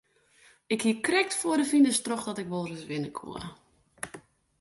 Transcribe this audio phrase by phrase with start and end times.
[0.73, 3.39] Ik hie krekt foar de finish troch dat ik wol ris winne koe.